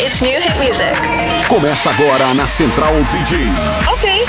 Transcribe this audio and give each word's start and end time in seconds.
It's 0.00 0.20
new 0.20 0.30
hit 0.40 0.56
music. 0.58 0.94
Começa 1.48 1.90
agora 1.90 2.32
na 2.34 2.46
Central 2.46 2.94
DJ. 3.12 3.48
Ok. 3.92 4.24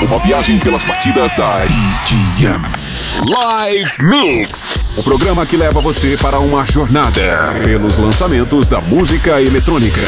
Uma 0.00 0.18
viagem 0.18 0.58
pelas 0.58 0.82
partidas 0.82 1.34
da 1.34 1.60
EDM. 1.66 2.64
Live 3.28 4.02
Mix. 4.02 4.96
O 4.96 5.02
programa 5.02 5.44
que 5.44 5.58
leva 5.58 5.82
você 5.82 6.16
para 6.16 6.38
uma 6.38 6.64
jornada 6.64 7.60
pelos 7.62 7.98
lançamentos 7.98 8.66
da 8.66 8.80
música 8.80 9.42
eletrônica. 9.42 10.00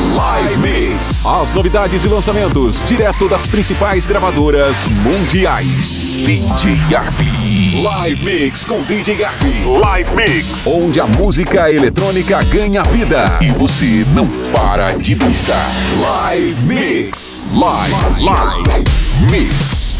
Live 0.00 0.56
Mix. 0.56 1.26
As 1.26 1.52
novidades 1.52 2.04
e 2.04 2.08
lançamentos 2.08 2.80
direto 2.86 3.28
das 3.28 3.46
principais 3.46 4.06
gravadoras 4.06 4.86
mundiais. 5.02 6.16
DJ 6.16 6.76
Garbi. 6.88 7.82
Live 7.82 8.24
Mix 8.24 8.64
com 8.64 8.82
DJ 8.82 9.16
Garbi. 9.16 9.62
Live 9.66 10.10
Mix. 10.16 10.66
Onde 10.66 11.00
a 11.00 11.06
música 11.06 11.70
eletrônica 11.70 12.42
ganha 12.44 12.82
vida 12.84 13.38
e 13.42 13.50
você 13.50 14.06
não 14.14 14.26
para 14.52 14.92
de 14.92 15.14
dançar. 15.14 15.70
Live 16.00 16.62
Mix. 16.62 17.52
Live, 17.54 18.22
live, 18.22 18.22
live 18.22 18.84
Mix. 19.30 19.99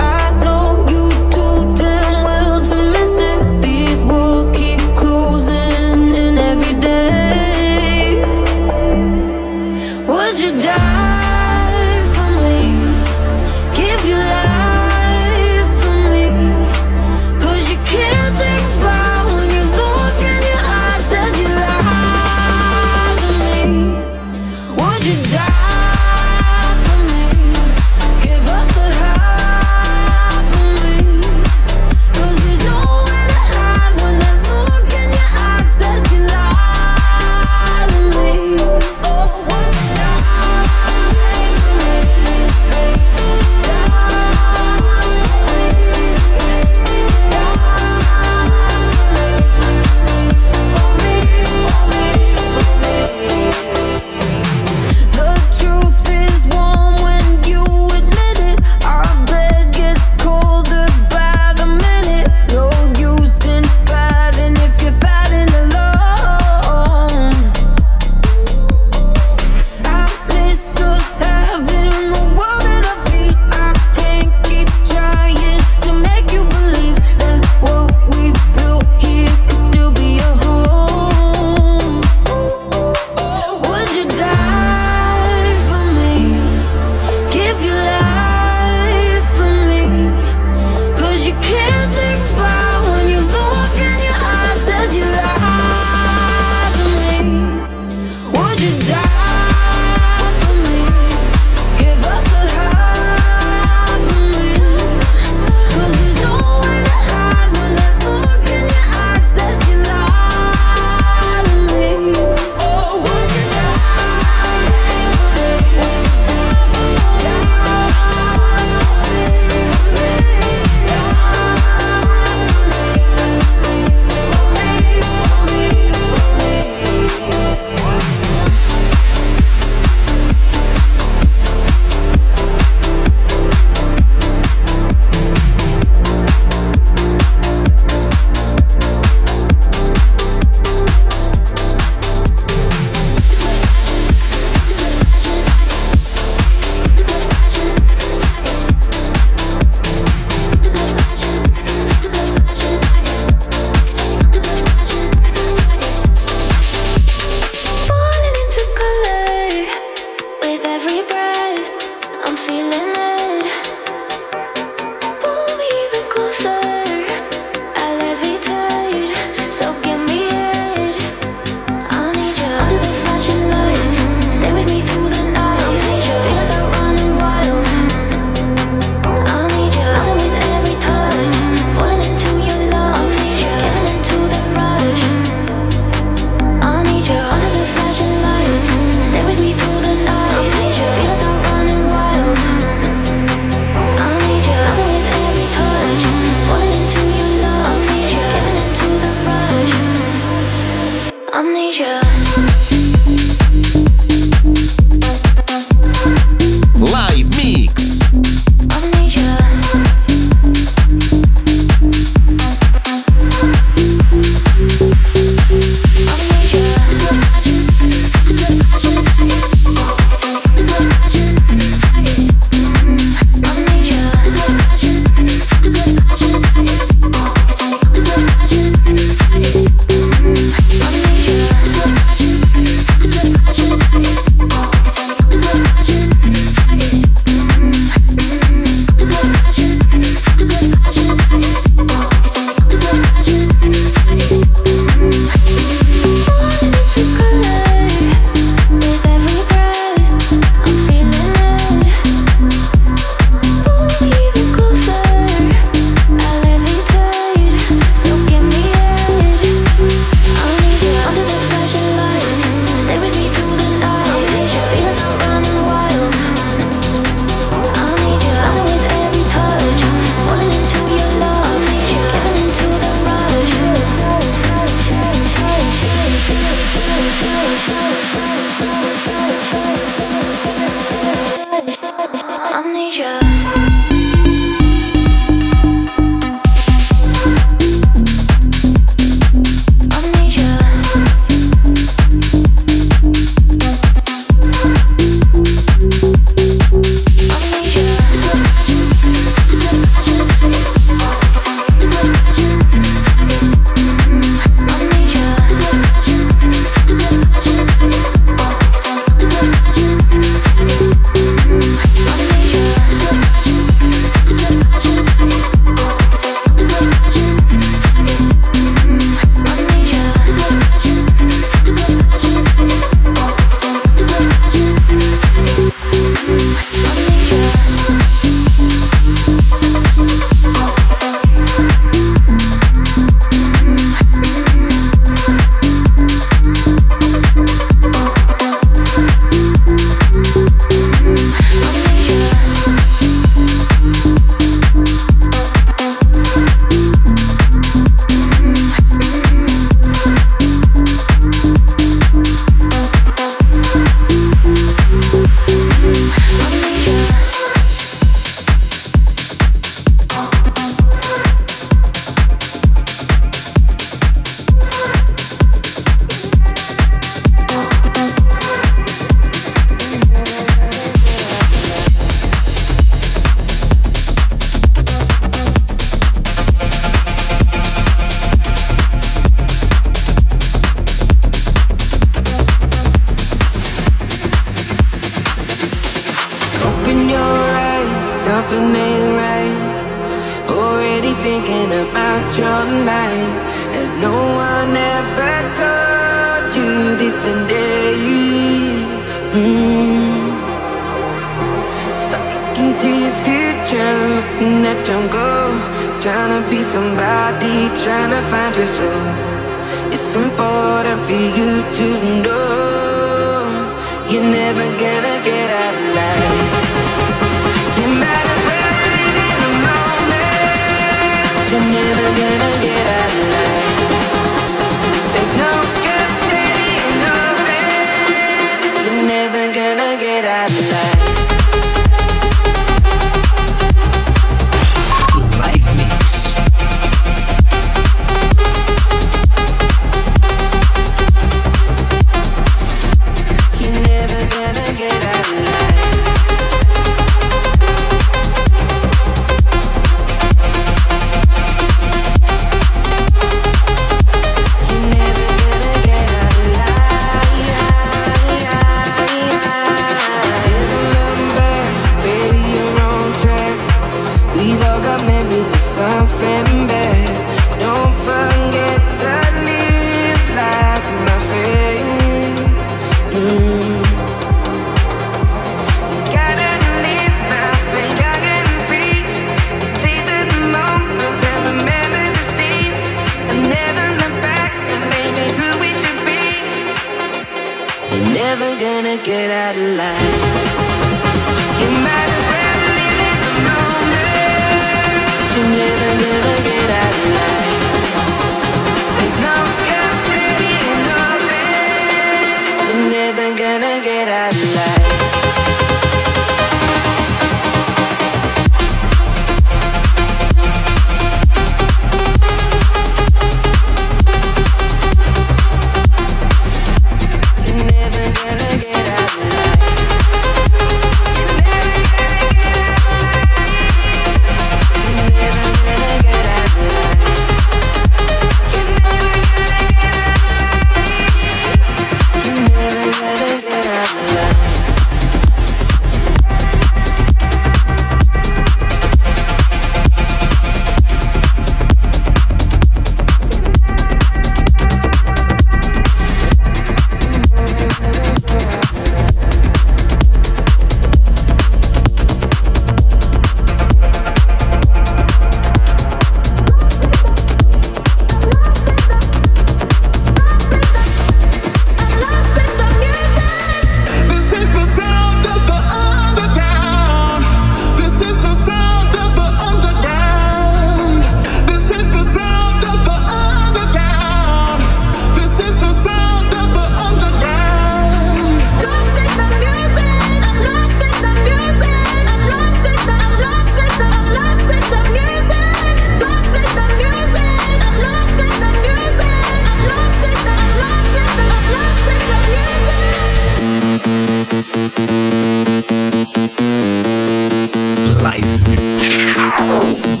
Live. 598.01 600.00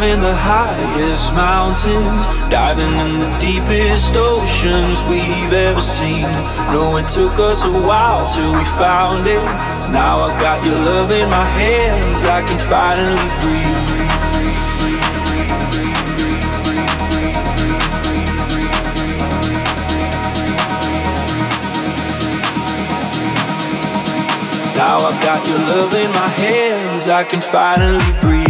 Climbing 0.00 0.22
the 0.22 0.34
highest 0.34 1.34
mountains, 1.34 2.22
diving 2.50 2.94
in 3.04 3.18
the 3.18 3.38
deepest 3.38 4.14
oceans 4.16 5.04
we've 5.04 5.52
ever 5.52 5.82
seen. 5.82 6.22
No, 6.72 6.96
it 6.96 7.06
took 7.08 7.38
us 7.38 7.64
a 7.64 7.70
while 7.70 8.26
till 8.32 8.50
we 8.56 8.64
found 8.64 9.26
it. 9.26 9.44
Now 9.92 10.22
I 10.22 10.40
got 10.40 10.64
your 10.64 10.74
love 10.74 11.10
in 11.10 11.28
my 11.28 11.44
hands, 11.44 12.24
I 12.24 12.40
can 12.40 12.58
finally 12.58 13.28
breathe. 13.42 14.00
Now 24.76 24.96
I 24.96 25.12
got 25.22 25.46
your 25.46 25.58
love 25.58 25.94
in 25.94 26.10
my 26.12 26.28
hands, 26.40 27.08
I 27.08 27.22
can 27.24 27.42
finally 27.42 28.20
breathe. 28.20 28.49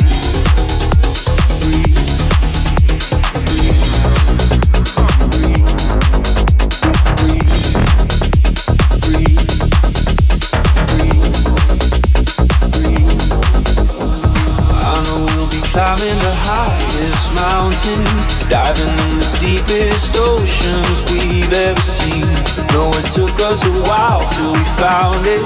mountain, 17.81 18.49
diving 18.49 18.87
in 18.87 19.19
the 19.19 19.37
deepest 19.39 20.15
oceans 20.17 21.11
we've 21.11 21.51
ever 21.53 21.81
seen. 21.81 22.25
No, 22.73 22.91
it 22.93 23.11
took 23.11 23.39
us 23.39 23.63
a 23.63 23.71
while 23.71 24.27
till 24.33 24.53
we 24.53 24.63
found 24.77 25.25
it. 25.25 25.41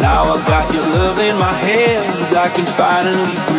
Now 0.00 0.34
I 0.34 0.46
got 0.46 0.72
your 0.72 0.82
love 0.82 1.18
in 1.18 1.36
my 1.38 1.52
hands, 1.52 2.32
I 2.32 2.48
can 2.48 2.66
finally 2.66 3.34
breathe. 3.46 3.57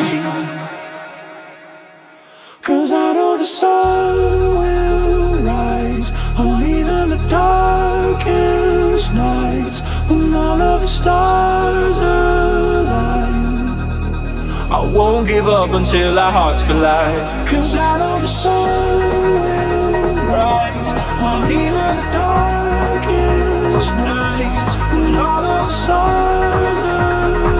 Give 15.29 15.47
up 15.47 15.69
until 15.73 16.17
our 16.17 16.31
hearts 16.31 16.63
collide. 16.63 17.47
Cause 17.47 17.75
I 17.75 17.99
know 17.99 18.17
the 18.19 18.27
sun 18.27 18.97
will 19.13 20.25
rise 20.25 20.89
on 21.21 21.45
even 21.45 21.89
the 22.01 22.07
darkest 22.17 23.93
nights 24.09 24.73
when 24.89 25.13
all 25.13 25.45
of 25.45 25.67
the 25.69 25.75
stars 25.85 26.81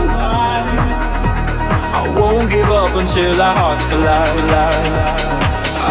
align. 0.01 0.65
I 1.93 2.03
won't 2.17 2.49
give 2.49 2.71
up 2.73 2.95
until 2.97 3.39
our 3.39 3.53
hearts 3.53 3.85
collide. 3.85 4.49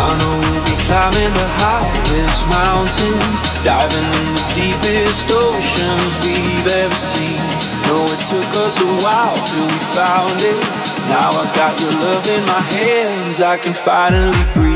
I 0.02 0.08
know 0.18 0.34
we'll 0.42 0.64
be 0.66 0.74
climbing 0.82 1.30
the 1.30 1.48
highest 1.62 2.42
mountain, 2.58 3.18
diving 3.62 4.08
in 4.18 4.28
the 4.34 4.46
deepest 4.58 5.30
oceans 5.30 6.12
we've 6.26 6.66
ever 6.82 6.98
seen. 6.98 7.38
No, 7.86 8.02
it 8.02 8.20
took 8.26 8.50
us 8.66 8.74
a 8.82 8.90
while 9.06 9.38
till 9.46 9.62
we 9.62 9.78
found 9.94 10.42
it. 10.42 10.77
Now 11.08 11.30
I 11.30 11.44
got 11.56 11.80
your 11.80 11.92
love 12.04 12.26
in 12.28 12.46
my 12.46 12.60
hands, 12.60 13.40
I 13.40 13.56
can 13.56 13.74
finally 13.74 14.44
breathe. 14.54 14.67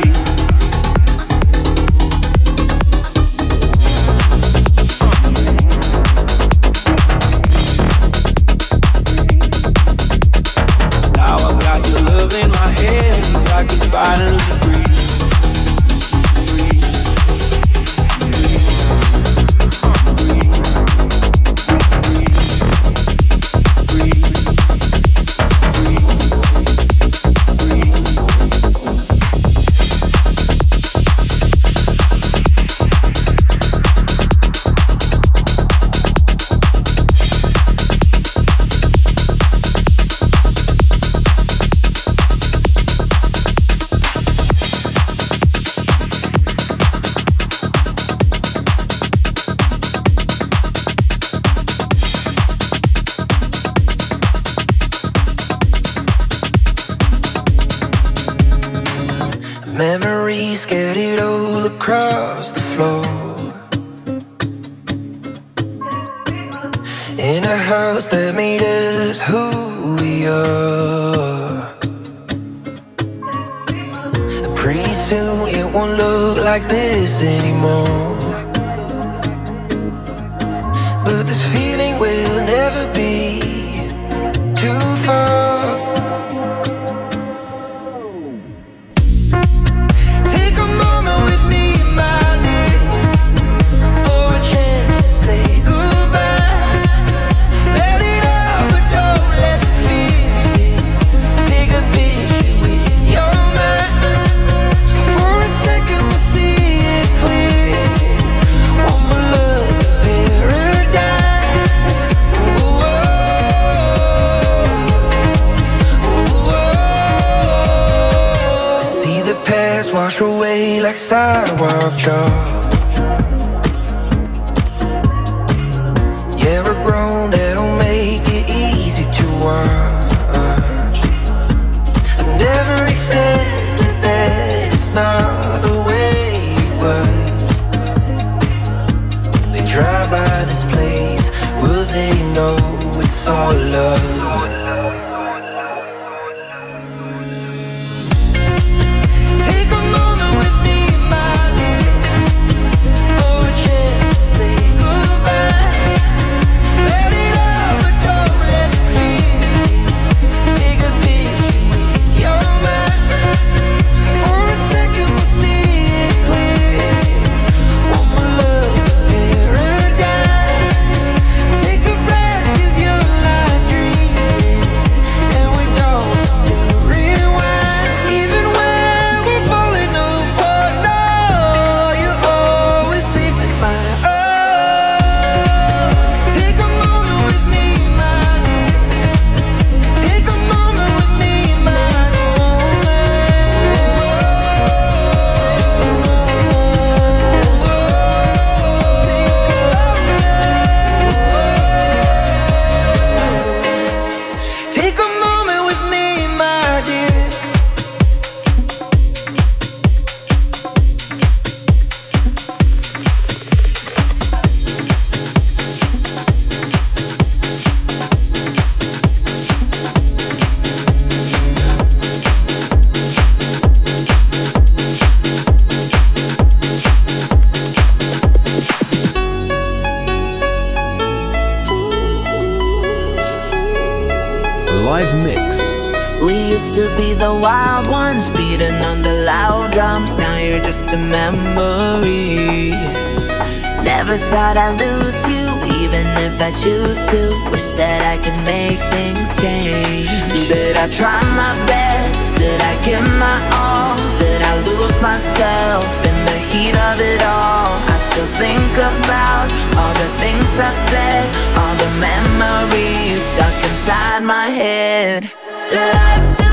choose 246.62 247.03
to. 247.11 247.35
Wish 247.51 247.75
that 247.75 248.07
I 248.07 248.22
could 248.22 248.38
make 248.46 248.79
things 248.94 249.35
change. 249.42 250.07
Did 250.46 250.77
I 250.79 250.87
try 250.87 251.18
my 251.35 251.55
best? 251.66 252.38
Did 252.38 252.61
I 252.62 252.75
give 252.87 253.03
my 253.18 253.38
all? 253.51 253.98
Did 254.14 254.40
I 254.40 254.55
lose 254.62 254.94
myself 255.03 255.83
in 256.07 256.16
the 256.31 256.38
heat 256.51 256.77
of 256.88 257.03
it 257.03 257.22
all? 257.27 257.66
I 257.90 257.96
still 257.98 258.31
think 258.38 258.75
about 258.79 259.51
all 259.75 259.94
the 259.98 260.11
things 260.22 260.46
I 260.62 260.70
said, 260.87 261.27
all 261.59 261.75
the 261.83 261.92
memories 261.98 263.20
stuck 263.35 263.59
inside 263.66 264.22
my 264.22 264.46
head. 264.46 265.33
Life's 265.75 266.38
too 266.38 266.51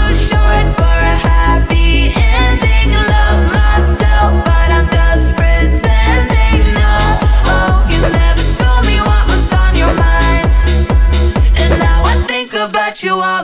you 13.04 13.22
all 13.22 13.44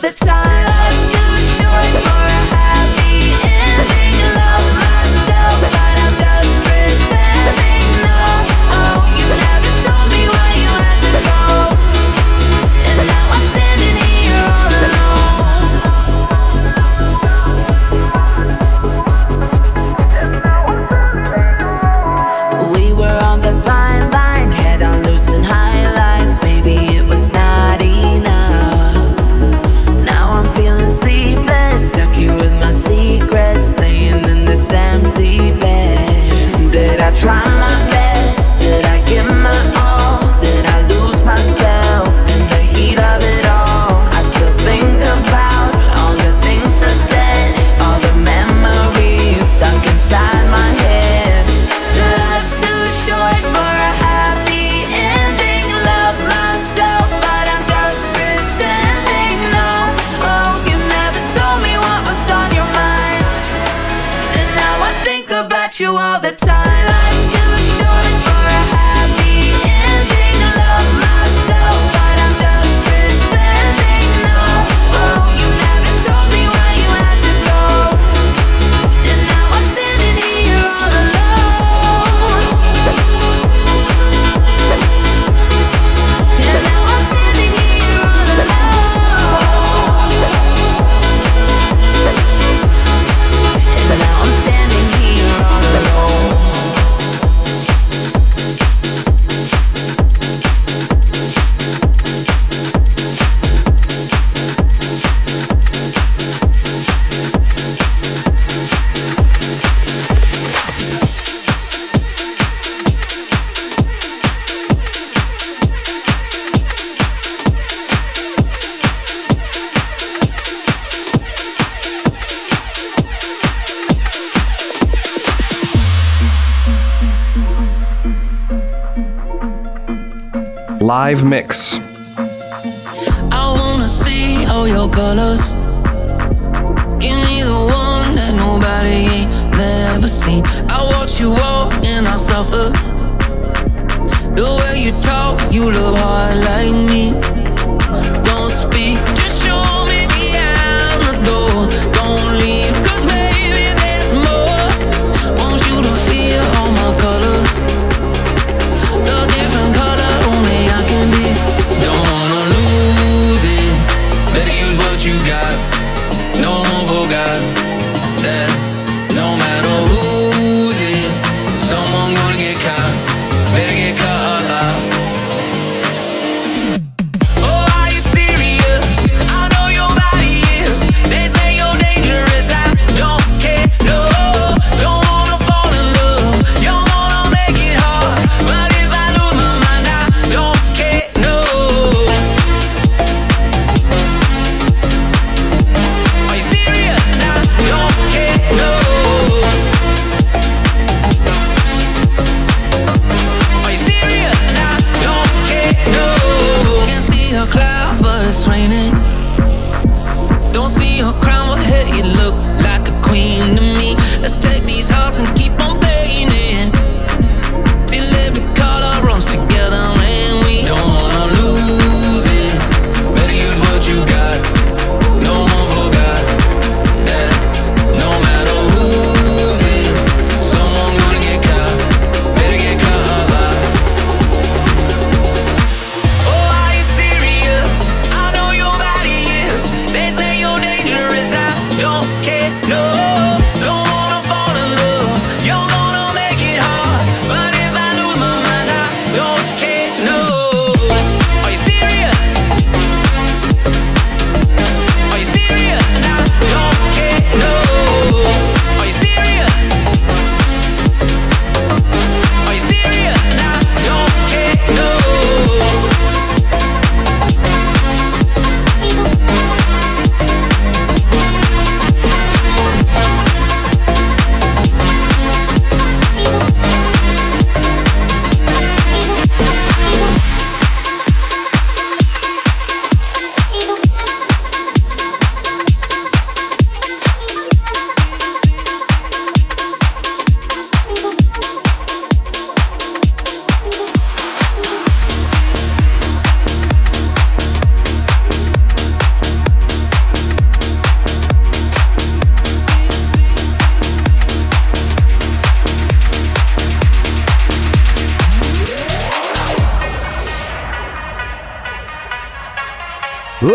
live 131.16 131.24
mix. 131.24 131.65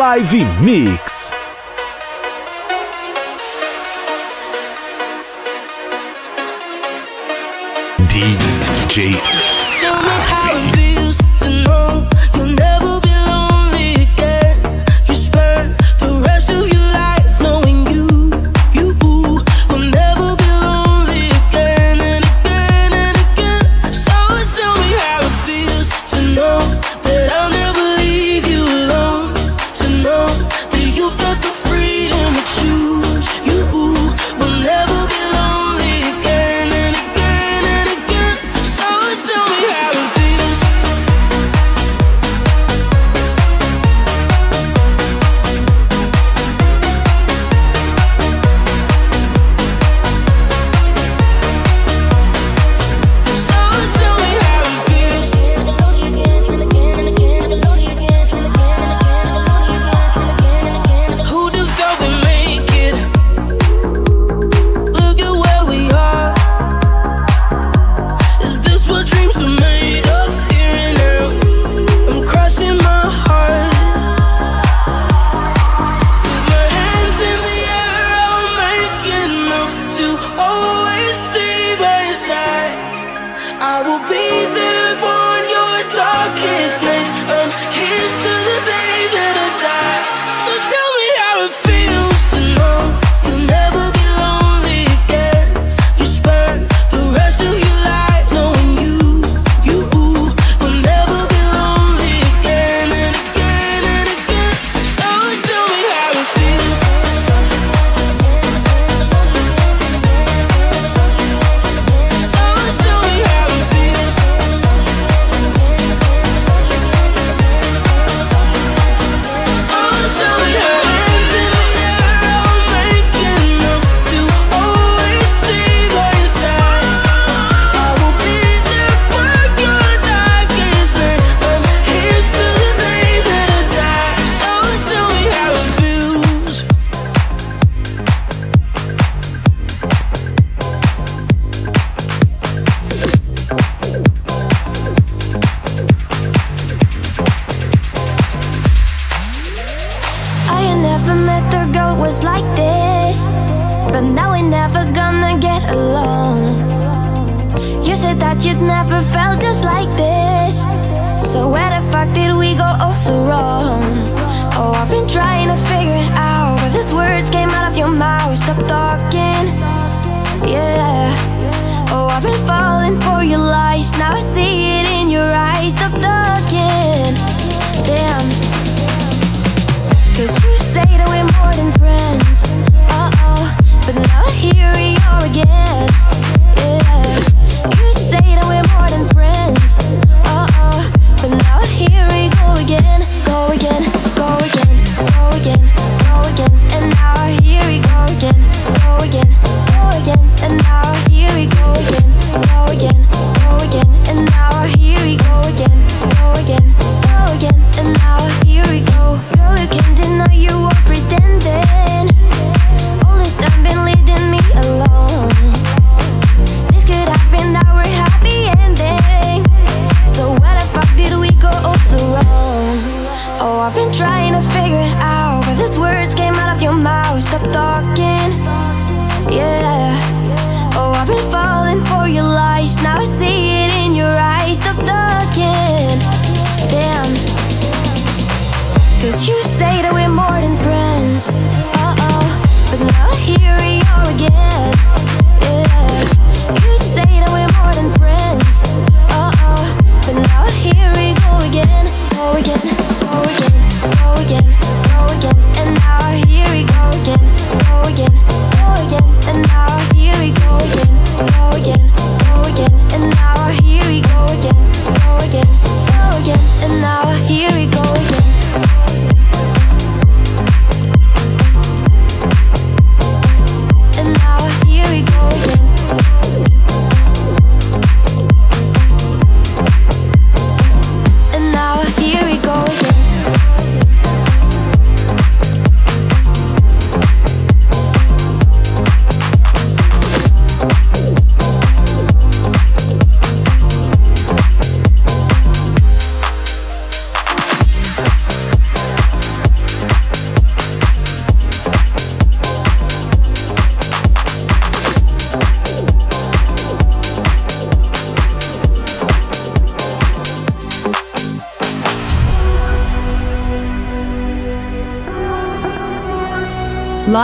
Live 0.01 0.47
Mix. 0.63 1.00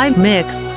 Live 0.07 0.19
mix. 0.19 0.76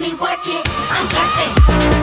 me 0.00 0.14
work 0.14 0.46
it. 0.46 0.66
I'm 0.90 1.06
surface. 1.10 1.99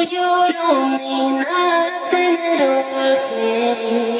You 0.00 0.52
don't 0.52 0.98
mean 0.98 1.38
nothing 1.40 2.36
at 2.36 2.84
all 2.94 3.16
to 3.22 3.34
me. 3.82 4.13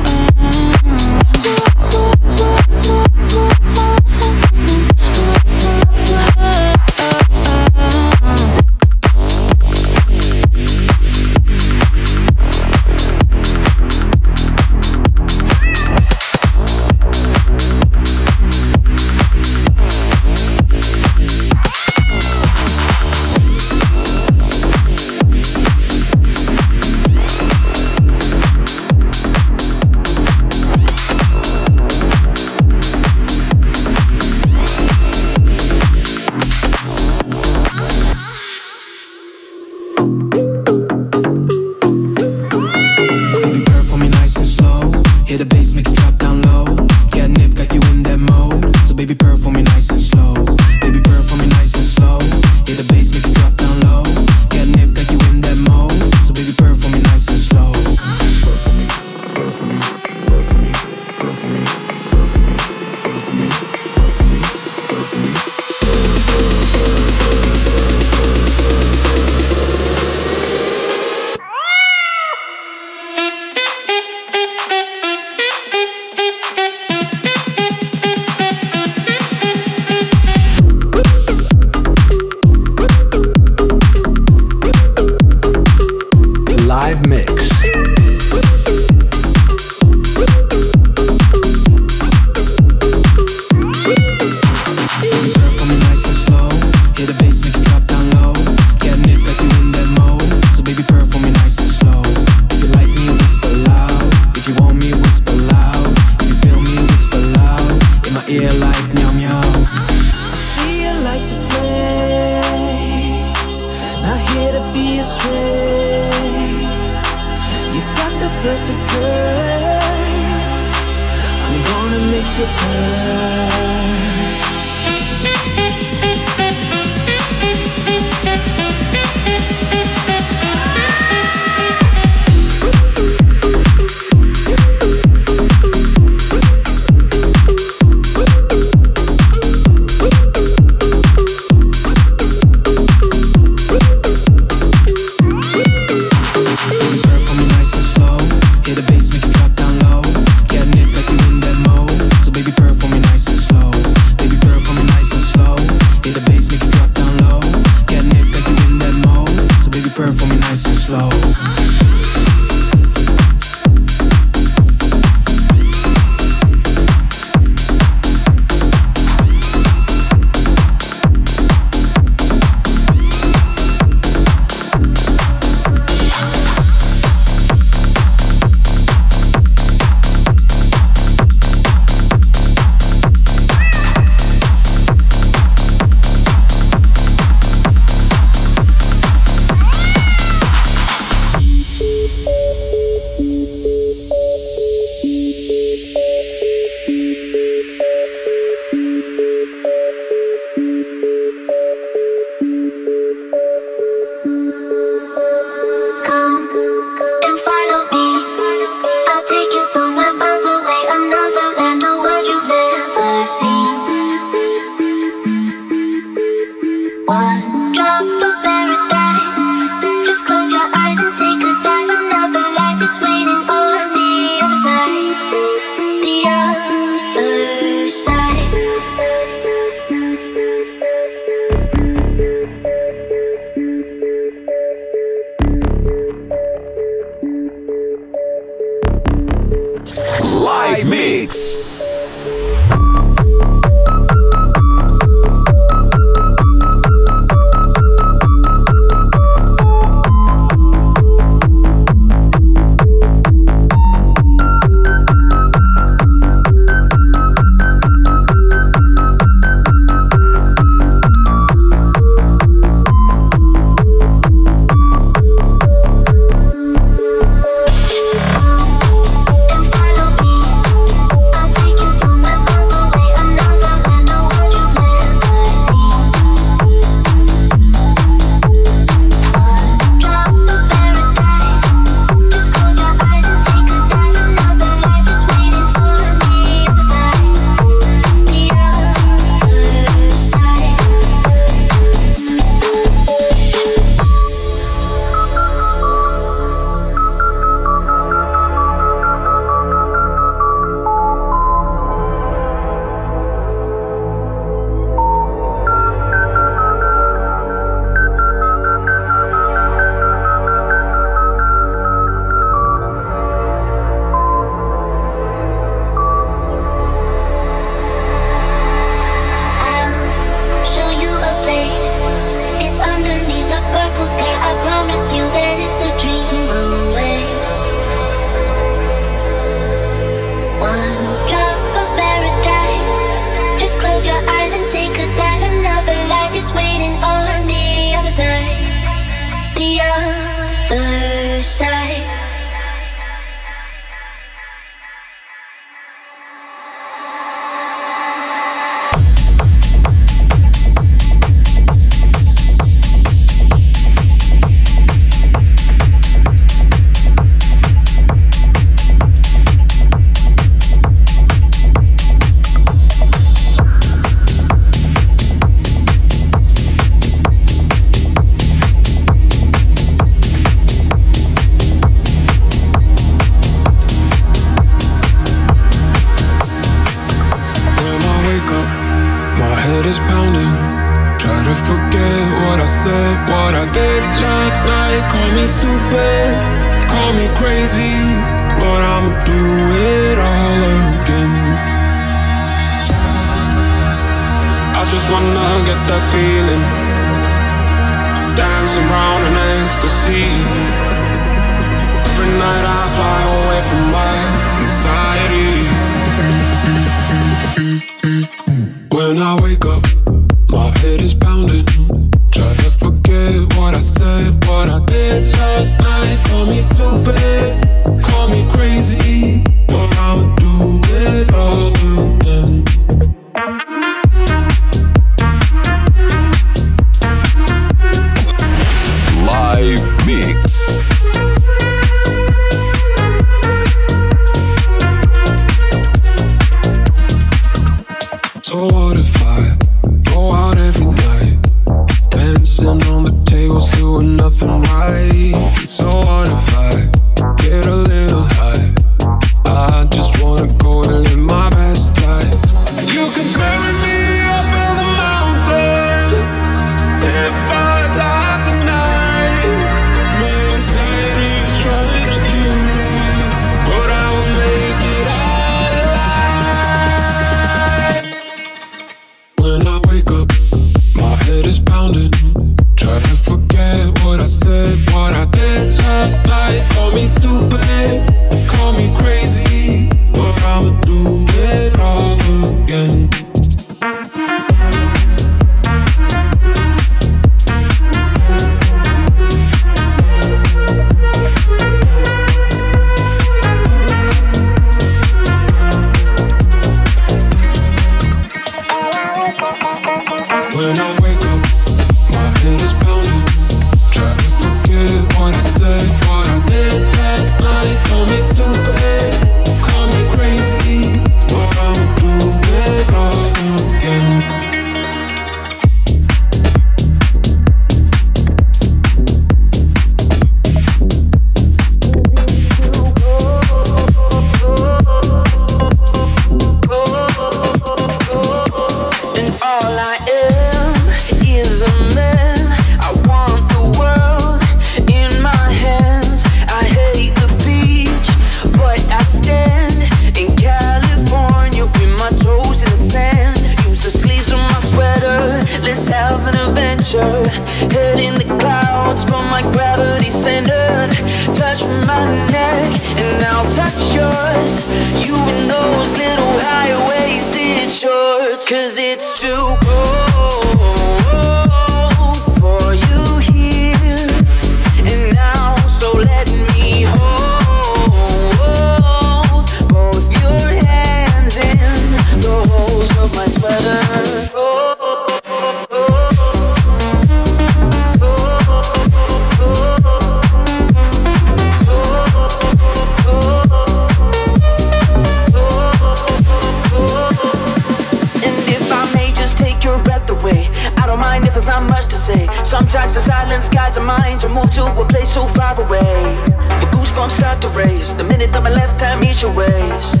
there's 591.34 591.46
not 591.46 591.64
much 591.68 591.86
to 591.86 591.96
say. 591.96 592.28
Sometimes 592.44 592.94
the 592.94 593.00
silence 593.00 593.48
guides 593.48 593.76
our 593.76 593.84
minds, 593.84 594.24
We 594.24 594.32
move 594.32 594.50
to 594.52 594.64
a 594.64 594.86
place 594.86 595.12
so 595.12 595.26
far 595.26 595.60
away. 595.60 596.16
The 596.62 596.68
goosebumps 596.72 597.10
start 597.10 597.42
to 597.42 597.48
race 597.48 597.92
the 597.92 598.04
minute 598.04 598.32
that 598.32 598.42
my 598.42 598.50
left 598.50 598.80
hand 598.80 599.00
meets 599.00 599.20
your 599.22 599.34
waist. 599.34 600.00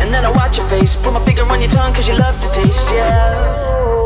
And 0.00 0.12
then 0.12 0.24
I 0.24 0.30
watch 0.30 0.58
your 0.58 0.68
face, 0.68 0.94
put 0.94 1.12
my 1.12 1.24
finger 1.24 1.42
on 1.42 1.60
your 1.60 1.70
tongue, 1.70 1.94
cause 1.94 2.06
you 2.06 2.16
love 2.16 2.38
to 2.40 2.48
taste, 2.52 2.88
yeah. 2.90 4.03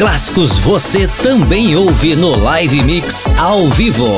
clássicos 0.00 0.56
você 0.56 1.06
também 1.22 1.76
ouve 1.76 2.16
no 2.16 2.34
Live 2.34 2.82
Mix 2.82 3.28
ao 3.36 3.68
vivo. 3.68 4.16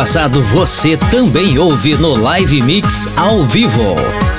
Passado 0.00 0.40
você 0.42 0.96
também 0.96 1.58
ouve 1.58 1.94
no 1.94 2.18
Live 2.18 2.62
Mix 2.62 3.12
ao 3.18 3.44
vivo. 3.44 4.29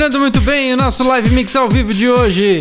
Terminando 0.00 0.22
muito 0.22 0.40
bem 0.40 0.72
o 0.72 0.78
nosso 0.78 1.06
live 1.06 1.28
mix 1.28 1.54
ao 1.54 1.68
vivo 1.68 1.92
de 1.92 2.08
hoje. 2.08 2.60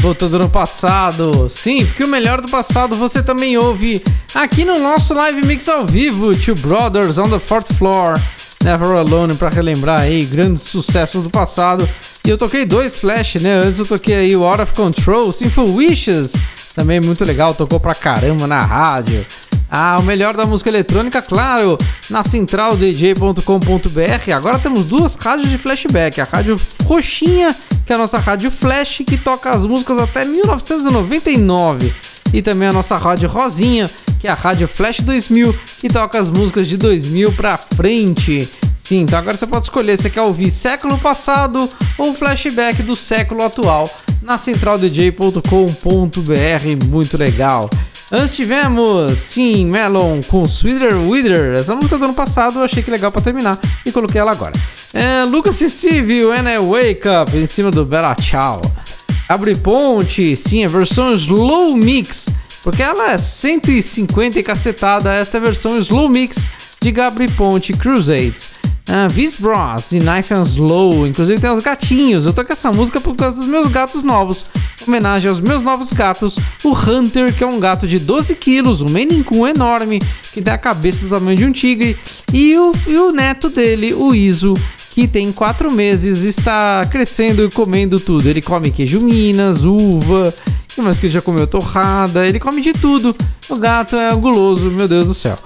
Voltando 0.00 0.40
no 0.40 0.50
passado. 0.50 1.48
Sim, 1.48 1.86
porque 1.86 2.02
o 2.02 2.08
melhor 2.08 2.40
do 2.40 2.50
passado 2.50 2.96
você 2.96 3.22
também 3.22 3.56
ouve 3.56 4.02
aqui 4.34 4.64
no 4.64 4.76
nosso 4.76 5.14
live 5.14 5.46
mix 5.46 5.68
ao 5.68 5.86
vivo. 5.86 6.36
Two 6.36 6.56
Brothers 6.56 7.16
on 7.16 7.30
the 7.30 7.38
Fourth 7.38 7.72
Floor. 7.74 8.20
Never 8.64 8.88
Alone 8.88 9.36
para 9.36 9.50
relembrar 9.50 10.00
aí 10.00 10.24
grandes 10.24 10.64
sucessos 10.64 11.22
do 11.22 11.30
passado. 11.30 11.88
E 12.26 12.28
eu 12.28 12.36
toquei 12.36 12.66
dois 12.66 12.98
flash, 12.98 13.36
né? 13.36 13.60
Antes 13.64 13.78
eu 13.78 13.86
toquei 13.86 14.16
aí 14.16 14.34
o 14.34 14.42
Out 14.42 14.62
of 14.62 14.72
Control, 14.72 15.32
Sinful 15.32 15.72
Wishes. 15.72 16.32
Também 16.74 17.00
muito 17.00 17.24
legal, 17.24 17.54
tocou 17.54 17.78
pra 17.78 17.94
caramba 17.94 18.48
na 18.48 18.60
rádio. 18.62 19.24
Ah, 19.70 19.96
o 20.00 20.02
melhor 20.02 20.36
da 20.36 20.44
música 20.44 20.68
eletrônica, 20.68 21.22
claro, 21.22 21.78
na 22.10 22.24
centraldj.com.br. 22.24 24.34
Agora 24.34 24.58
temos 24.58 24.86
duas 24.86 25.14
rádios 25.14 25.48
de 25.48 25.58
flashback. 25.58 26.20
A 26.20 26.24
rádio 26.24 26.56
roxinha, 26.84 27.54
que 27.86 27.92
é 27.92 27.94
a 27.94 27.98
nossa 27.98 28.18
rádio 28.18 28.50
flash, 28.50 29.02
que 29.06 29.16
toca 29.16 29.50
as 29.50 29.64
músicas 29.64 29.98
até 29.98 30.24
1999. 30.24 31.94
E 32.32 32.42
também 32.42 32.68
a 32.68 32.72
nossa 32.72 32.96
rádio 32.96 33.28
rosinha, 33.28 33.88
que 34.20 34.26
é 34.26 34.30
a 34.30 34.34
rádio 34.34 34.68
Flash 34.68 35.00
2000, 35.00 35.54
que 35.80 35.88
toca 35.88 36.18
as 36.18 36.28
músicas 36.28 36.68
de 36.68 36.76
2000 36.76 37.32
pra 37.32 37.56
frente. 37.56 38.46
Sim, 38.76 39.00
então 39.00 39.18
agora 39.18 39.36
você 39.36 39.46
pode 39.46 39.64
escolher 39.64 39.96
se 39.96 40.10
quer 40.10 40.22
ouvir 40.22 40.50
século 40.50 40.98
passado 40.98 41.68
ou 41.96 42.14
flashback 42.14 42.82
do 42.82 42.94
século 42.94 43.44
atual 43.44 43.88
na 44.22 44.36
centraldj.com.br. 44.36 46.86
Muito 46.86 47.16
legal. 47.16 47.70
Antes 48.12 48.34
tivemos, 48.34 49.18
sim, 49.18 49.66
Melon 49.66 50.20
com 50.26 50.44
Sweeter 50.44 50.96
Wither. 50.96 51.54
Essa 51.54 51.76
música 51.76 51.96
do 51.96 52.06
ano 52.06 52.14
passado 52.14 52.58
eu 52.58 52.64
achei 52.64 52.82
que 52.82 52.90
legal 52.90 53.12
pra 53.12 53.22
terminar 53.22 53.56
e 53.86 53.92
coloquei 53.92 54.20
ela 54.20 54.32
agora. 54.32 54.52
É, 54.92 55.24
Lucas 55.24 55.60
Steve, 55.60 56.24
When 56.24 56.48
I 56.48 56.58
Wake 56.58 57.08
Up, 57.08 57.36
em 57.36 57.46
cima 57.46 57.70
do 57.70 57.84
Bella 57.84 58.16
Ciao. 58.20 58.60
Abre 59.28 59.54
Ponte, 59.54 60.34
sim, 60.34 60.64
a 60.64 60.68
versão 60.68 61.12
Slow 61.12 61.76
Mix, 61.76 62.28
porque 62.64 62.82
ela 62.82 63.12
é 63.12 63.18
150 63.18 64.40
e 64.40 64.42
cacetada. 64.42 65.14
Esta 65.14 65.36
é 65.36 65.40
a 65.40 65.44
versão 65.44 65.78
Slow 65.78 66.08
Mix 66.08 66.44
de 66.80 66.90
Gabri 66.90 67.30
Ponte 67.30 67.72
Crusades. 67.72 68.59
Ah, 68.88 69.06
Vis 69.08 69.36
Bros 69.36 69.92
e 69.92 70.00
Nice 70.00 70.34
and 70.34 70.42
Slow, 70.42 71.06
inclusive 71.06 71.40
tem 71.40 71.50
os 71.50 71.60
gatinhos. 71.60 72.26
Eu 72.26 72.32
tô 72.32 72.44
com 72.44 72.52
essa 72.52 72.72
música 72.72 73.00
por 73.00 73.14
causa 73.14 73.36
dos 73.36 73.46
meus 73.46 73.68
gatos 73.68 74.02
novos. 74.02 74.46
Homenagem 74.86 75.28
aos 75.28 75.40
meus 75.40 75.62
novos 75.62 75.92
gatos, 75.92 76.38
o 76.64 76.72
Hunter, 76.72 77.34
que 77.34 77.44
é 77.44 77.46
um 77.46 77.60
gato 77.60 77.86
de 77.86 77.98
12 77.98 78.34
quilos, 78.34 78.80
um 78.80 79.22
Coon 79.24 79.48
enorme, 79.48 80.00
que 80.32 80.40
tem 80.40 80.52
a 80.52 80.58
cabeça 80.58 81.04
do 81.04 81.10
tamanho 81.10 81.36
de 81.36 81.44
um 81.44 81.52
tigre, 81.52 81.96
e 82.32 82.56
o, 82.56 82.72
e 82.86 82.96
o 82.96 83.12
neto 83.12 83.50
dele, 83.50 83.92
o 83.92 84.14
Iso, 84.14 84.54
que 84.94 85.06
tem 85.06 85.30
4 85.30 85.70
meses, 85.70 86.24
está 86.24 86.84
crescendo 86.90 87.44
e 87.44 87.50
comendo 87.50 88.00
tudo. 88.00 88.28
Ele 88.28 88.40
come 88.40 88.70
queijo 88.70 89.00
Minas, 89.00 89.64
uva, 89.64 90.34
que 90.68 90.80
mais 90.80 90.98
que 90.98 91.06
ele 91.06 91.12
já 91.12 91.20
comeu 91.20 91.46
torrada, 91.46 92.26
ele 92.26 92.40
come 92.40 92.60
de 92.60 92.72
tudo. 92.72 93.14
O 93.48 93.56
gato 93.56 93.94
é 93.96 94.14
guloso, 94.14 94.70
meu 94.70 94.88
Deus 94.88 95.06
do 95.06 95.14
céu. 95.14 95.38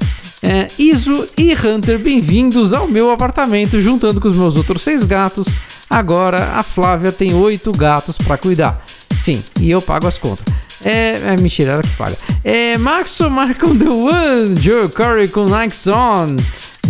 É, 0.46 0.68
Iso 0.78 1.26
e 1.38 1.54
Hunter, 1.54 1.98
bem-vindos 1.98 2.74
ao 2.74 2.86
meu 2.86 3.10
apartamento, 3.10 3.80
juntando 3.80 4.20
com 4.20 4.28
os 4.28 4.36
meus 4.36 4.58
outros 4.58 4.82
seis 4.82 5.02
gatos. 5.02 5.46
Agora 5.88 6.50
a 6.54 6.62
Flávia 6.62 7.10
tem 7.10 7.32
oito 7.32 7.72
gatos 7.72 8.18
para 8.18 8.36
cuidar. 8.36 8.84
Sim, 9.22 9.42
e 9.58 9.70
eu 9.70 9.80
pago 9.80 10.06
as 10.06 10.18
contas. 10.18 10.44
É, 10.84 11.32
é 11.32 11.36
mentira, 11.40 11.72
ela 11.72 11.82
que 11.82 11.96
paga. 11.96 12.14
É, 12.44 12.76
Maxo 12.76 13.30
Marcon 13.30 13.74
The 13.74 13.88
One, 13.88 14.60
Joe 14.60 14.86
Curry 14.90 15.28
com 15.28 15.46
Nikes 15.46 15.86
On, 15.86 16.36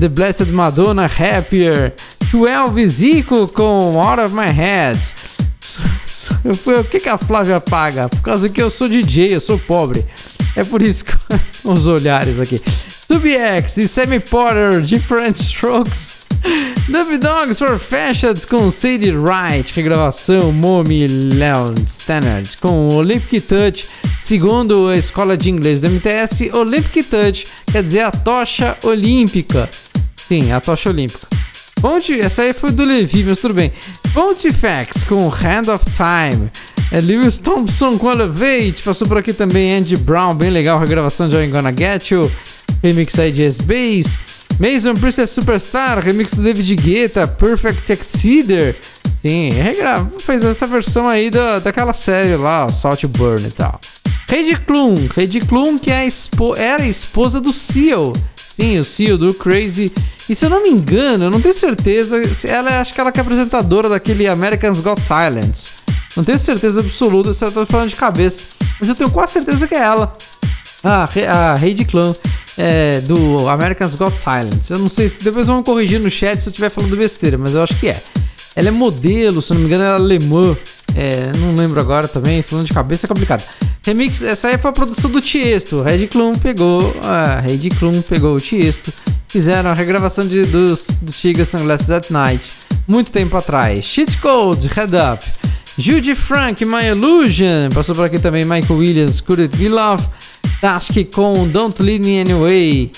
The 0.00 0.08
Blessed 0.08 0.50
Madonna 0.50 1.04
Happier, 1.04 1.94
12 2.32 2.88
Zico 2.88 3.46
com 3.46 4.02
Out 4.02 4.20
of 4.20 4.34
My 4.34 4.50
Head. 4.50 4.98
O 6.44 6.84
que, 6.84 7.00
que 7.00 7.08
a 7.08 7.18
Flávia 7.18 7.60
paga? 7.60 8.08
Por 8.08 8.20
causa 8.20 8.48
que 8.48 8.60
eu 8.60 8.70
sou 8.70 8.88
DJ, 8.88 9.34
eu 9.34 9.40
sou 9.40 9.58
pobre. 9.58 10.04
É 10.56 10.62
por 10.62 10.82
isso 10.82 11.04
que 11.04 11.12
os 11.64 11.86
olhares 11.86 12.38
aqui. 12.38 12.60
SubX 13.06 13.76
e 13.78 13.88
Sammy 13.88 14.20
Potter, 14.20 14.80
Different 14.80 15.36
Strokes. 15.36 16.24
Dub 16.88 17.16
Dogs 17.18 17.58
for 17.58 17.78
Fashions 17.78 18.44
com 18.44 18.70
Sadie 18.70 19.16
Wright, 19.16 19.72
regravação 19.74 20.52
Momi 20.52 21.06
Leon 21.06 21.74
Standard 21.86 22.58
com 22.58 22.88
Olympic 22.88 23.40
Touch, 23.46 23.88
segundo 24.20 24.88
a 24.88 24.96
escola 24.96 25.36
de 25.38 25.48
inglês 25.48 25.80
do 25.80 25.88
MTS, 25.88 26.50
Olympic 26.52 27.08
Touch 27.08 27.46
quer 27.72 27.82
dizer 27.82 28.00
a 28.00 28.10
tocha 28.10 28.76
olímpica. 28.82 29.70
Sim, 30.16 30.52
a 30.52 30.60
tocha 30.60 30.90
olímpica. 30.90 31.26
Ponte, 31.84 32.18
essa 32.18 32.40
aí 32.40 32.54
foi 32.54 32.70
do 32.70 32.82
Levi, 32.82 33.22
mas 33.24 33.40
tudo 33.40 33.52
bem. 33.52 33.70
Pontifex 34.14 35.02
com 35.02 35.28
Hand 35.28 35.68
of 35.68 35.84
Time. 35.90 36.50
É 36.90 36.98
Lewis 36.98 37.38
Thompson 37.38 37.98
com 37.98 38.10
Elevate. 38.10 38.82
Passou 38.82 39.06
por 39.06 39.18
aqui 39.18 39.34
também 39.34 39.74
Andy 39.76 39.94
Brown, 39.98 40.34
bem 40.34 40.48
legal, 40.48 40.78
regravação 40.78 41.28
de 41.28 41.36
I'm 41.36 41.50
Gonna 41.50 41.74
Get 41.76 42.10
You. 42.10 42.32
Remix 42.82 43.18
aí 43.18 43.30
de 43.30 43.42
S-Bass. 43.42 44.18
Mason 44.58 44.94
Princess 44.94 45.28
Superstar, 45.32 45.98
remix 46.02 46.32
do 46.32 46.42
David 46.42 46.74
Guetta, 46.76 47.28
Perfect 47.28 47.92
Exceeder. 47.92 48.76
Sim, 49.20 49.50
regrava, 49.50 50.10
fez 50.20 50.42
essa 50.42 50.66
versão 50.66 51.06
aí 51.06 51.28
da, 51.28 51.58
daquela 51.58 51.92
série 51.92 52.34
lá, 52.34 52.66
Salt 52.70 53.04
Burn 53.08 53.46
e 53.46 53.50
tal. 53.50 53.78
Heidi 54.32 54.56
Klum, 54.56 54.94
Heidi 55.18 55.40
Klum 55.40 55.78
que 55.78 55.90
é 55.90 55.98
a 55.98 56.06
espo- 56.06 56.56
era 56.56 56.86
esposa 56.86 57.42
do 57.42 57.52
Seal. 57.52 58.14
Sim, 58.56 58.78
o 58.78 58.84
Seal 58.84 59.18
do 59.18 59.34
Crazy. 59.34 59.92
E 60.28 60.34
se 60.34 60.44
eu 60.46 60.50
não 60.50 60.62
me 60.62 60.70
engano, 60.70 61.24
eu 61.24 61.30
não 61.30 61.40
tenho 61.40 61.54
certeza, 61.54 62.20
ela 62.48 62.70
é- 62.70 62.78
acho 62.78 62.94
que 62.94 63.00
ela 63.00 63.10
que 63.12 63.18
é 63.18 63.22
apresentadora 63.22 63.88
daquele 63.88 64.26
Americans 64.28 64.80
Got 64.80 65.00
Silent. 65.02 65.58
Não 66.16 66.22
tenho 66.24 66.38
certeza 66.38 66.80
absoluta 66.80 67.34
se 67.34 67.44
eu 67.44 67.50
tô 67.50 67.66
falando 67.66 67.88
de 67.88 67.96
cabeça, 67.96 68.40
mas 68.78 68.88
eu 68.88 68.94
tenho 68.94 69.10
quase 69.10 69.32
certeza 69.32 69.66
que 69.66 69.74
é 69.74 69.78
ela. 69.80 70.16
He- 71.16 71.26
a 71.26 71.56
Heidi 71.60 71.84
Klum 71.84 72.14
é, 72.56 73.00
do 73.00 73.48
Americans 73.48 73.94
Got 73.96 74.16
Silence. 74.16 74.72
Eu 74.72 74.78
não 74.78 74.88
sei 74.88 75.08
se 75.08 75.18
depois 75.18 75.46
vão 75.48 75.62
corrigir 75.62 75.98
no 75.98 76.08
chat 76.10 76.40
se 76.40 76.46
eu 76.46 76.50
estiver 76.50 76.70
falando 76.70 76.96
besteira, 76.96 77.36
mas 77.36 77.54
eu 77.54 77.62
acho 77.62 77.74
que 77.76 77.88
é. 77.88 78.00
Ela 78.56 78.68
é 78.68 78.70
modelo, 78.70 79.42
se 79.42 79.52
não 79.52 79.60
me 79.60 79.66
engano, 79.66 79.84
ela 79.84 79.94
é 79.94 80.00
alemã. 80.00 80.56
É, 80.96 81.32
não 81.38 81.54
lembro 81.54 81.80
agora 81.80 82.06
também, 82.06 82.42
falando 82.42 82.66
de 82.66 82.72
cabeça 82.72 83.06
é 83.06 83.08
complicado. 83.08 83.42
Remix, 83.84 84.22
essa 84.22 84.48
aí 84.48 84.58
foi 84.58 84.70
a 84.70 84.72
produção 84.72 85.10
do 85.10 85.20
Tiesto. 85.20 85.84
Heidi 85.86 86.06
Klum 86.06 86.34
pegou, 86.34 86.94
a 87.02 87.42
Heidi 87.46 87.70
Klum 87.70 88.00
pegou 88.02 88.36
o 88.36 88.40
Tiesto, 88.40 88.92
fizeram 89.28 89.70
a 89.70 89.74
regravação 89.74 90.26
de, 90.26 90.42
dos, 90.42 90.86
do 91.02 91.10
Tiga 91.10 91.44
Sunglasses 91.44 91.90
at 91.90 92.10
Night 92.10 92.64
muito 92.86 93.10
tempo 93.10 93.36
atrás. 93.36 93.84
Cheat 93.84 94.18
Code, 94.18 94.68
Head 94.68 94.92
Up. 94.94 95.24
Judy 95.76 96.14
Frank, 96.14 96.64
My 96.64 96.84
Illusion. 96.86 97.70
Passou 97.72 97.94
por 97.94 98.04
aqui 98.04 98.18
também 98.18 98.44
Michael 98.44 98.78
Williams, 98.78 99.20
Could 99.20 99.42
It 99.42 99.56
Be 99.56 99.68
Love. 99.68 100.04
Dashki 100.62 101.04
com 101.04 101.48
Don't 101.48 101.82
Leave 101.82 102.04
Me 102.04 102.20
Anyway. 102.20 102.92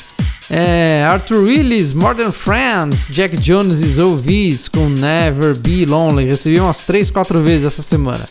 É, 0.50 1.04
Arthur 1.04 1.44
Willis, 1.44 1.92
Modern 1.92 2.30
Friends. 2.30 3.08
Jack 3.10 3.36
Jones 3.36 3.80
e 3.80 3.92
Zoe 3.92 4.20
Viz 4.20 4.68
com 4.68 4.88
Never 4.88 5.54
Be 5.54 5.84
Lonely. 5.86 6.26
Recebi 6.26 6.60
umas 6.60 6.82
3, 6.82 7.10
4 7.10 7.42
vezes 7.42 7.64
essa 7.64 7.82
semana. 7.82 8.28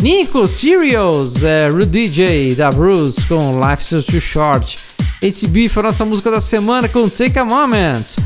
Nico, 0.00 0.48
Serials, 0.48 1.42
é, 1.42 1.70
DJ 1.70 2.56
da 2.56 2.70
Bruce 2.70 3.22
com 3.28 3.60
Life 3.60 3.94
is 3.94 4.04
Too 4.04 4.20
Short. 4.20 4.76
HB 5.22 5.68
foi 5.68 5.82
a 5.84 5.86
nossa 5.86 6.04
música 6.04 6.30
da 6.30 6.40
semana 6.40 6.88
com 6.88 7.08
Take 7.08 7.38
a 7.38 7.44
Moment. 7.44 8.16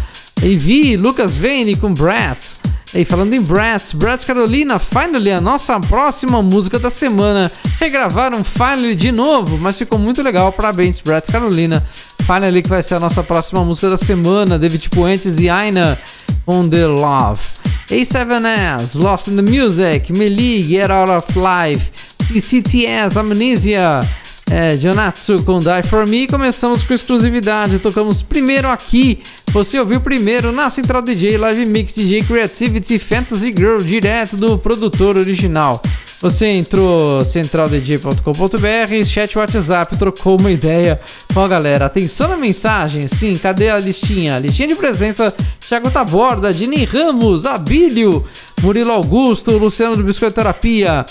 EV, 0.43 0.97
Lucas 0.97 1.35
Vane 1.35 1.77
com 1.77 1.93
Brass. 1.93 2.57
E 2.95 3.05
falando 3.05 3.35
em 3.35 3.43
Brass, 3.43 3.93
Brass 3.93 4.25
Carolina, 4.25 4.79
Finally, 4.79 5.33
a 5.33 5.41
nossa 5.41 5.79
próxima 5.81 6.43
música 6.43 6.79
da 6.79 6.89
semana. 6.89 7.51
Regravaram 7.79 8.43
Finally 8.45 8.95
de 8.95 9.13
novo, 9.13 9.59
mas 9.59 9.77
ficou 9.77 9.99
muito 9.99 10.23
legal. 10.23 10.53
Parabéns, 10.53 11.01
Brass 11.01 11.25
Carolina. 11.27 11.87
Finally, 12.27 12.63
que 12.63 12.69
vai 12.69 12.83
ser 12.83 12.95
a 12.95 13.01
nossa 13.01 13.23
próxima 13.23 13.65
música 13.65 13.91
da 13.91 13.97
semana. 13.97 14.59
David 14.59 14.89
Puentes 14.91 15.39
e 15.39 15.49
Aina 15.49 15.99
on 16.47 16.69
the 16.69 16.87
Love. 16.87 17.41
A7S, 17.91 18.99
Lost 18.99 19.29
in 19.29 19.37
the 19.37 19.43
Music, 19.43 20.13
Melee, 20.13 20.63
Get 20.63 20.91
Out 20.91 21.09
of 21.11 21.27
Life, 21.39 21.93
TCTS, 22.27 23.17
Amnesia, 23.17 24.01
é, 24.51 24.77
Jonatsu 24.77 25.43
com 25.43 25.59
Die 25.59 25.82
For 25.89 26.09
Me. 26.09 26.27
Começamos 26.27 26.85
com 26.85 26.94
exclusividade, 26.94 27.78
tocamos 27.78 28.23
primeiro 28.23 28.68
aqui. 28.68 29.20
Você 29.52 29.78
ouviu 29.78 30.01
primeiro 30.01 30.52
na 30.52 30.70
Central 30.70 31.02
DJ 31.02 31.36
Live 31.36 31.66
Mix 31.66 31.94
DJ 31.94 32.23
Creativity 32.23 32.98
Fantasy 32.98 33.55
Girl, 33.56 33.78
direto 33.78 34.36
do 34.36 34.59
produtor 34.59 35.16
original. 35.18 35.82
Você 36.21 36.47
entrou 36.47 37.23
centraldj.com.br, 37.25 39.05
chat 39.05 39.37
WhatsApp, 39.37 39.99
trocou 39.99 40.41
uma 40.41 40.51
ideia 40.51 40.99
com 41.35 41.41
a 41.41 41.49
galera. 41.49 41.87
Atenção 41.87 42.29
na 42.29 42.39
mensagem, 42.39 43.07
sim, 43.07 43.35
cadê 43.35 43.69
a 43.69 43.79
listinha? 43.79 44.39
Listinha 44.39 44.69
de 44.69 44.75
presença: 44.75 45.35
Thiago 45.69 45.91
Taborda, 45.91 46.55
Dini 46.55 46.85
Ramos, 46.85 47.45
Abílio, 47.45 48.25
Murilo 48.63 48.93
Augusto, 48.93 49.59
Luciano 49.59 49.95
do 49.95 50.05
Biscoiterapia, 50.05 51.05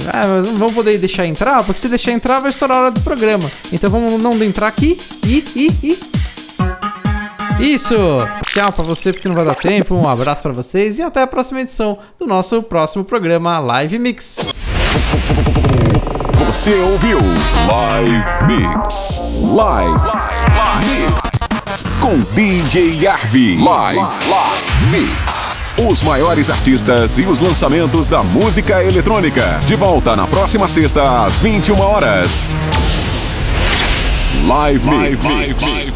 Ah, 0.08 0.26
mas 0.26 0.48
não 0.48 0.58
vamos 0.58 0.74
poder 0.74 0.98
deixar 0.98 1.26
entrar, 1.26 1.62
porque 1.66 1.82
se 1.82 1.90
deixar 1.90 2.14
entrar 2.14 2.40
vai 2.40 2.52
estourar 2.52 2.78
a 2.78 2.82
hora 2.84 2.92
do 2.92 3.02
programa. 3.02 3.52
Então 3.70 3.90
vamos 3.90 4.22
não 4.22 4.42
entrar 4.42 4.68
aqui 4.70 4.98
e, 5.26 5.44
e, 5.54 5.98
e. 7.60 7.74
Isso! 7.74 7.94
Tchau 8.48 8.72
pra 8.72 8.86
você 8.86 9.12
porque 9.12 9.28
não 9.28 9.36
vai 9.36 9.44
dar 9.44 9.56
tempo. 9.56 9.94
Um 9.94 10.08
abraço 10.08 10.42
pra 10.42 10.54
vocês 10.54 10.98
e 10.98 11.02
até 11.02 11.24
a 11.24 11.28
próxima 11.28 11.60
edição 11.60 12.00
do 12.18 12.26
nosso 12.26 12.64
próximo 12.64 13.04
programa 13.04 13.60
Live 13.60 14.00
Mix. 14.00 14.56
Você 16.46 16.74
ouviu 16.76 17.18
Live 17.68 18.24
Mix. 18.48 19.42
Live. 19.54 20.00
Mix. 20.80 21.21
Com 22.02 22.20
DJ 22.34 23.06
Arvi. 23.06 23.58
Live. 23.64 24.00
Mix. 24.90 25.76
Os 25.88 26.02
maiores 26.02 26.50
artistas 26.50 27.20
e 27.20 27.28
os 27.28 27.40
lançamentos 27.40 28.08
da 28.08 28.24
música 28.24 28.84
eletrônica. 28.84 29.62
De 29.68 29.76
volta 29.76 30.16
na 30.16 30.26
próxima 30.26 30.68
sexta 30.68 31.26
às 31.26 31.40
21 31.40 31.80
horas. 31.80 32.58
Live 34.48 34.90
Mix. 34.90 35.91